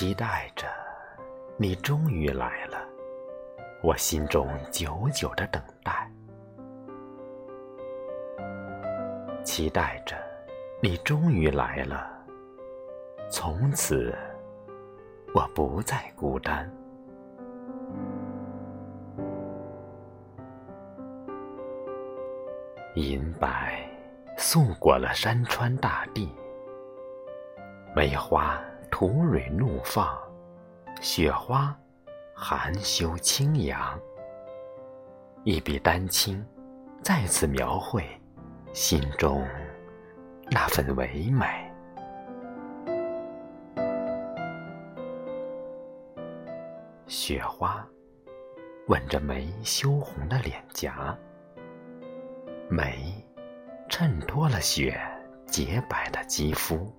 [0.00, 0.66] 期待着
[1.58, 2.88] 你终于来了，
[3.82, 6.10] 我心中久久的等待。
[9.44, 10.16] 期待着
[10.82, 12.10] 你终于来了，
[13.28, 14.16] 从此
[15.34, 16.66] 我不再孤单。
[22.94, 23.86] 银白
[24.38, 26.34] 素裹了山川大地，
[27.94, 28.58] 梅花
[28.90, 30.18] 吐蕊怒放，
[31.00, 31.74] 雪花
[32.34, 33.98] 含羞轻扬。
[35.44, 36.44] 一笔丹青，
[37.02, 38.04] 再次描绘
[38.72, 39.46] 心中
[40.50, 41.46] 那份唯美。
[47.06, 47.86] 雪花
[48.88, 51.16] 吻着梅羞红的脸颊。
[52.68, 53.24] 梅，
[53.88, 55.00] 衬托了雪
[55.46, 56.92] 洁白的肌肤。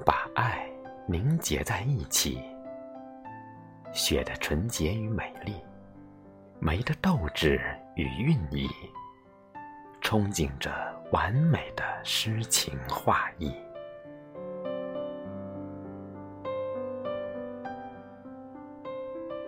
[0.00, 0.68] 把爱
[1.06, 2.42] 凝结在一起，
[3.92, 5.54] 雪的纯洁与美丽，
[6.60, 7.60] 梅的斗志
[7.96, 8.68] 与韵意，
[10.02, 10.70] 憧憬着
[11.12, 13.54] 完美的诗情画意。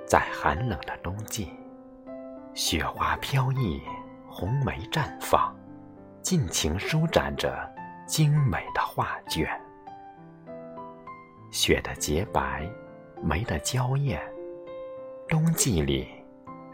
[0.06, 1.52] 在寒冷的冬季。
[2.52, 3.80] 雪花飘逸，
[4.28, 5.54] 红梅绽放，
[6.20, 7.72] 尽情舒展着
[8.08, 9.48] 精美的画卷。
[11.50, 12.70] 雪的洁白，
[13.20, 14.20] 梅的娇艳，
[15.28, 16.06] 冬季里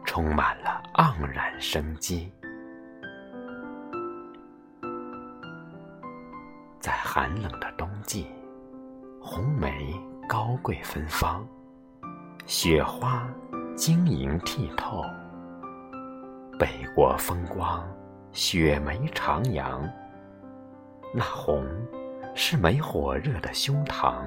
[0.05, 2.31] 充满了盎然生机。
[6.79, 8.27] 在寒冷的冬季，
[9.19, 11.47] 红梅高贵芬芳，
[12.45, 13.27] 雪花
[13.75, 15.03] 晶莹剔透。
[16.59, 17.83] 北国风光，
[18.31, 19.91] 雪梅徜徉。
[21.15, 21.67] 那红
[22.35, 24.23] 是梅火热的胸膛，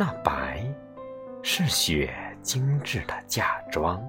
[0.00, 0.64] 那白
[1.42, 4.02] 是雪精致的嫁妆。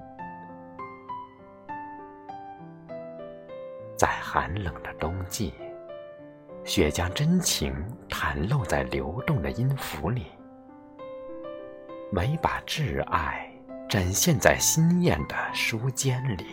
[3.94, 5.52] 在寒冷的冬季，
[6.64, 7.74] 雪将真情
[8.08, 10.28] 袒露在流动的音符里，
[12.10, 13.46] 每把挚爱
[13.86, 16.46] 展现在新艳的书间里。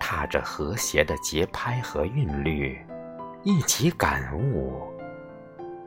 [0.00, 2.82] 踏着和谐的节拍和韵律，
[3.42, 4.90] 一起感悟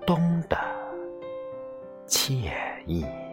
[0.05, 0.55] 冬的
[2.15, 2.49] 惬
[2.87, 3.24] 意。